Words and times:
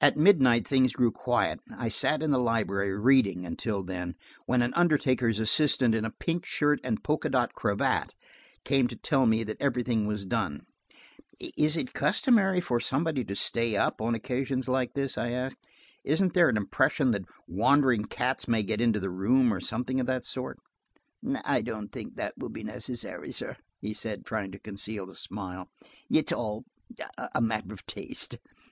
At 0.00 0.16
midnight 0.16 0.66
things 0.66 0.92
grew 0.94 1.12
quiet. 1.12 1.60
I 1.70 1.88
sat 1.88 2.24
in 2.24 2.32
the 2.32 2.40
library, 2.40 2.92
reading, 2.98 3.46
until 3.46 3.84
then, 3.84 4.16
when 4.46 4.62
an 4.62 4.74
undertaker's 4.74 5.38
assistant 5.38 5.94
in 5.94 6.04
a 6.04 6.10
pink 6.10 6.44
shirt 6.44 6.80
and 6.82 7.04
polka 7.04 7.28
dot 7.28 7.54
cravat 7.54 8.16
came 8.64 8.88
to 8.88 8.96
tell 8.96 9.26
me 9.26 9.44
that 9.44 9.62
everything 9.62 10.08
was 10.08 10.26
done. 10.26 10.66
"Is 11.56 11.76
it 11.76 11.92
customary 11.94 12.60
for 12.60 12.80
somebody 12.80 13.24
to 13.26 13.36
stay 13.36 13.76
up, 13.76 14.00
on 14.00 14.16
occasions 14.16 14.66
like 14.66 14.94
this?" 14.94 15.16
I 15.16 15.28
asked. 15.30 15.58
"Isn't 16.02 16.34
there 16.34 16.48
an 16.48 16.56
impression 16.56 17.12
that 17.12 17.22
wandering 17.46 18.06
cats 18.06 18.48
may 18.48 18.64
get 18.64 18.80
into 18.80 18.98
the 18.98 19.08
room, 19.08 19.54
or 19.54 19.60
something 19.60 20.00
of 20.00 20.06
that 20.08 20.24
sort?" 20.24 20.58
"I 21.44 21.62
don't 21.62 21.92
think 21.92 22.18
it 22.18 22.32
will 22.36 22.48
be 22.48 22.64
necessary, 22.64 23.30
sir," 23.30 23.54
he 23.80 23.94
said, 23.94 24.24
trying 24.26 24.50
to 24.50 24.58
conceal 24.58 25.08
a 25.12 25.14
smile. 25.14 25.68
"It's 26.10 26.32
all 26.32 26.64
a 27.32 27.40
matter 27.40 27.72
of 27.72 27.86
taste. 27.86 28.38